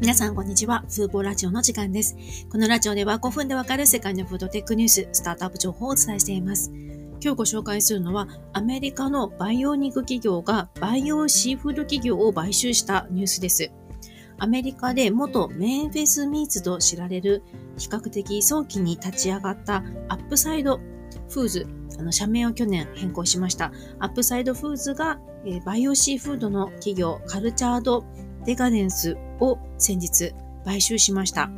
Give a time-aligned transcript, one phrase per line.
[0.00, 0.84] 皆さん、こんにちは。
[0.88, 2.16] フーボーラジオの時間です。
[2.52, 6.70] このラジオでは5分でわかる世界のフードテックニュース、スタートアップ情報をお伝えしています。
[7.20, 13.72] 今日ご紹介するのは、アメリカの培養肉企業が培養シーフード企業を買収したニュースです。
[14.38, 17.42] アメリカで元メンフィスミーツと知られる
[17.76, 20.78] 比較的早期に立ち上がったアップサイド
[21.28, 21.66] フーズ、
[21.98, 23.72] あの社名を去年変更しました。
[23.98, 28.04] アップサイドフーズが、えー、培養シーフードの企業 Cultured
[28.48, 30.32] Decadence を先日
[30.64, 31.50] 買収しました。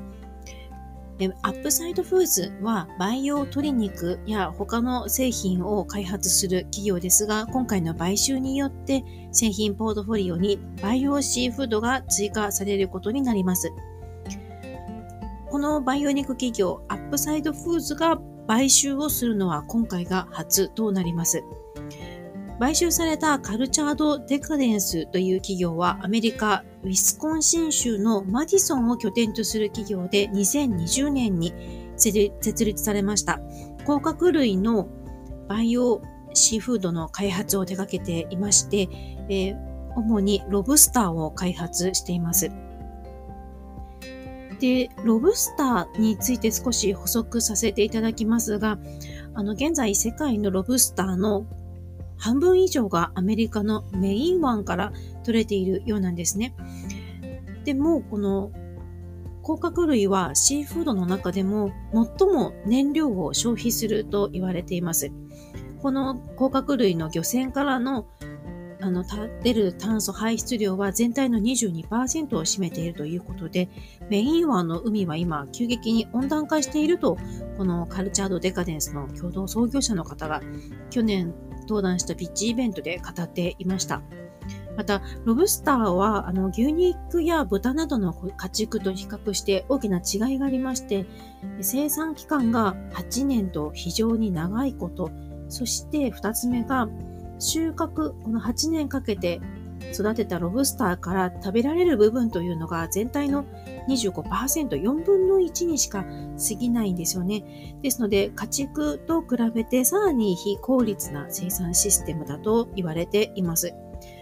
[1.42, 13.70] Upside Foods は培養鶏肉や他の製品を開発する企業ですが、今回の買収によって製品ポートフォリオに培養シーフードが追加されることになります。
[15.48, 18.18] この培養肉企業、 Upside Foods が
[18.48, 21.44] 買収をするのは今回が初となります。
[22.58, 31.52] 買収されたカルチャード・デカデンスという企業はアメリカ・ウィスコンシン州のマディソンを拠点とする企業で2020年に
[31.96, 33.40] 設立されました。
[33.84, 34.88] 甲殻類の
[35.48, 36.00] 培養
[36.32, 38.88] シーフードの開発を手掛けていまして、
[39.28, 39.56] えー、
[39.96, 42.50] 主にロブスターを開発しています。
[44.60, 48.78] で、ロブスターについて少し補足させていただきますが、
[49.34, 51.46] あの、現在世界のロブスターの
[52.20, 54.92] 半分以上がアメリカのメイン湾から
[55.24, 56.54] 取れているようなんですね。
[57.64, 58.52] でも、この
[59.42, 65.10] 甲殻類はシーフードの中でも最も燃料を消費すると言われています。
[65.80, 68.06] この甲殻類の漁船からの
[68.82, 69.04] あの、
[69.42, 73.68] 出る炭素排出量は全体の22%を占めているということで、
[74.08, 77.16] メイン湾の海は今、急激に温暖化していると、
[77.56, 80.40] このカルチャードデカデンスの共同創業者の方が、
[80.90, 84.02] 去年登壇したピッチイベントで語っていました。
[84.76, 91.06] また、ロブスターは、あの、牛肉や豚などの家畜と比較して大きな違いがありまして、
[91.60, 95.10] 生産期間が8年と非常に長いこと、
[95.48, 96.88] そして2つ目が、
[97.40, 99.40] 収穫、この8年かけて
[99.92, 103.44] 育てたロブスターから食べられる部分というのが全体の
[103.88, 107.76] 25%、4分の1にしか過ぎないんですよね。
[107.82, 113.74] ですので、家畜と比べてさらに非効率な生産システムだと言われています。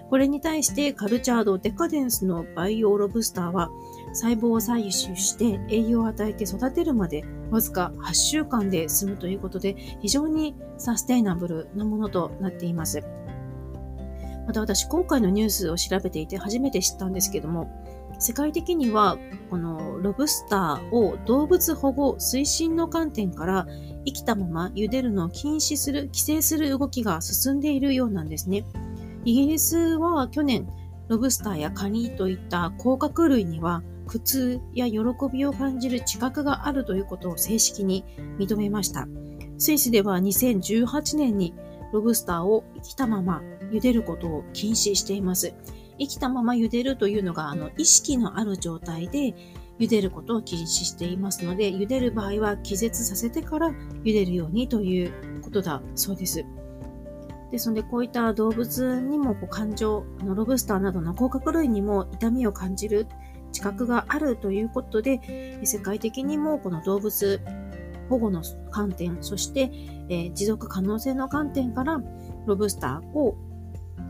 [0.08, 3.70] これに対してカルチャードデカデンスの培養ロブスターは
[4.12, 13.02] 細胞を採取して栄養を与えて育てるまでわずか8週間で済むということで非常にサステイナブルなものとなっています。
[14.46, 17.70] また私今回のニュースを調べていて初めて知ったんですけども
[18.18, 19.18] 世界的には
[19.50, 23.66] このロブスターを動物保護推進の観点から
[24.04, 28.64] 生きたまま茹でるのを禁止する、規制する動きが進んでいるようなんですね。
[29.28, 30.66] イギリスは去年、
[31.08, 35.00] ロブスターやカニといった甲殻類には苦痛や喜
[35.30, 38.06] びを感じる知覚があるということを正式に
[38.38, 39.06] 認めました。
[39.58, 41.52] スイスでは2018年に
[41.92, 45.52] ロブスターを生きたまま茹でることを禁止しています。
[45.98, 49.34] 生きたまま茹でるというのが、あの、意識のある状態で
[49.78, 53.68] 茹でることを禁止していますので、茹でる場合は気絶させてから
[54.04, 56.46] 茹でるようにということだそうです。
[57.50, 63.06] ですので、こういった動物にもこう感情、のロブスターなどの甲殻類にも痛みを感じる
[63.52, 67.40] 知覚があるということで、世界的にもこの動物
[68.08, 69.70] 保護の観点、そして、
[70.08, 72.00] えー、持続可能性の観点から、
[72.46, 73.36] ロブスターを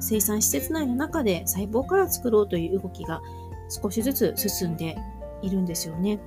[0.00, 3.20] 生産施設内の中で細胞から作ろうという動きが
[3.68, 4.96] 少しずつ進んで
[5.42, 6.20] いるんですよね。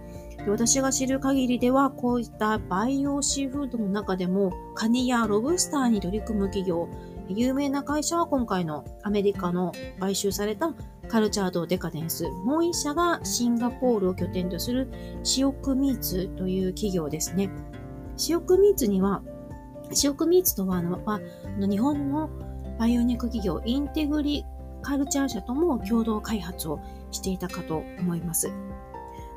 [0.47, 6.90] 私が知る限りでは、こういった培養シーフードの中でも、カニやロブスターに取り組む企業、
[7.29, 10.74] 有名な会社は今回のアメリカの買収された
[11.07, 12.28] カルチャードデカデンス。
[12.30, 14.91] もう一社がシンガポールを拠点とする
[15.24, 17.50] Shiok Meats という企業ですね。
[18.18, 19.22] Shiok Meats には、
[19.94, 21.19] Shiok Meats とはあの、あ
[21.59, 22.30] 日本の
[22.80, 24.44] バイオニック企業インテグリ
[24.81, 26.80] カルチャー社とも共同開発を
[27.12, 28.51] していたかと思います。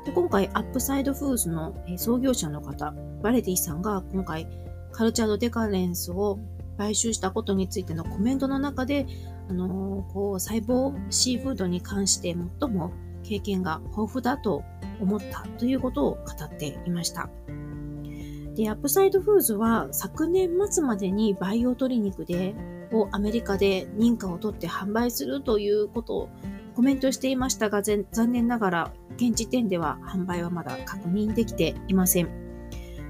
[0.05, 2.93] で今回、 Upside Foods の創業者の方、
[3.23, 4.47] バレティさんが今回、
[4.91, 6.39] Cultured Decadence を
[6.77, 9.07] 買収したことについてのコメントの中で、
[9.49, 12.93] あのー、こう細胞シーフードに関して最も
[13.23, 14.63] 経験が豊富だと
[14.99, 17.27] 思ったということを語っていました。
[18.53, 22.55] で、 Upside Foods は昨年末までに培養鶏肉で
[22.91, 26.29] をアメリカで認可を取って販売するということ
[26.75, 32.29] コメントしていましたが、残念ながら現時点では販売はまだ確認できていません。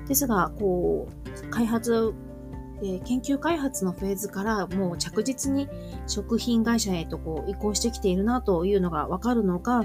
[0.08, 2.14] ですが、こう、開発、
[2.84, 5.68] えー、研究開発のフェーズからもう着実に
[6.08, 9.84] 食品会社へとこう移行してきているなというのがわかるのが、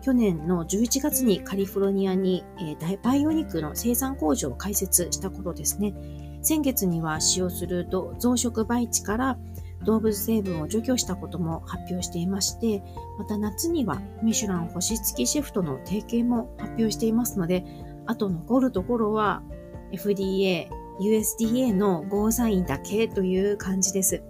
[0.00, 5.92] 去年の11月にカリフォルニアに、えー、バイオ肉の生産工場を開設したことですね。
[6.40, 9.38] 先月には使用する増殖培地から
[9.88, 12.82] 動物成分を除去したことも発表していまして、
[13.18, 17.64] また夏にはミシュラン星付きシェフとの提携も発表していますので、
[18.04, 19.42] あと残るところは
[19.90, 20.68] FDA、
[21.00, 24.22] USDA のゴーサインだけという感じです。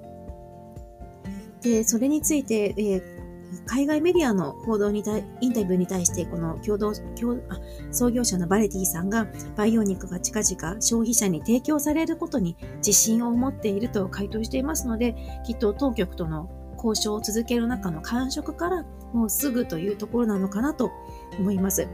[1.60, 3.17] で、それについて、えー
[3.66, 7.58] 海外メディアの報道に対、インタビューに対して、この共同、共あ
[7.90, 15.16] 創業者のバレティさんが、培養肉が近々消費者に提供されることに自信を持っていると回答していますので、
[15.46, 20.90] きっと当局との交渉を続ける中の感触からもうすぐというところなのかなと
[21.38, 21.88] 思います。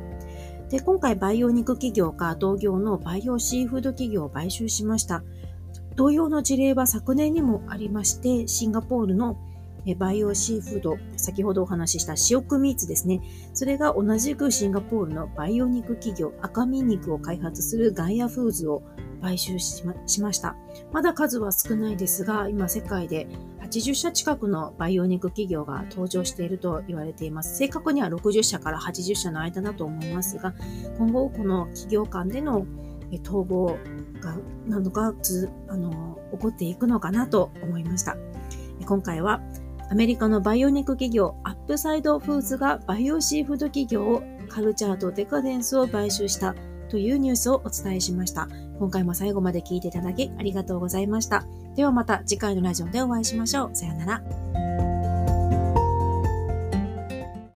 [0.70, 5.22] で、今回培養肉企業が同業の培養シーフード企業を買収しました。
[5.96, 9.36] 同様の事例は昨年にもありまして、シンガポールの
[9.92, 13.20] バイオシーフード、先ほどお話ししたシオクミーツですね。
[13.52, 18.82] それが同じくシンガポールのバイオ肉企業、赤身肉を開発するガイアフーズを
[19.20, 20.56] 買収しましました。
[20.92, 23.26] まだ数は少ないですが、今世界で
[23.60, 27.56] 80社近くの培養肉企業が登場していると言われています。
[27.56, 30.54] 正確には60社から80社の間だと思いますが、
[30.98, 32.66] 今後この企業間での
[33.22, 33.78] 統合
[34.20, 34.36] が
[34.66, 35.14] 何度か
[35.68, 38.16] あの起こっていくのかなと思いました。
[38.86, 39.40] 今回は
[39.90, 46.54] アメリカの培養肉企業 Upside Foods が培養シーフード企業を Cultured Decadence を買収した
[46.88, 48.48] というニュースをお伝えしました。
[48.78, 51.44] 今回も最後まで聞いていただきありがとうございました。
[51.76, 53.70] ではまた次回のラジオでお会いしましょう。
[53.74, 54.73] さようなら。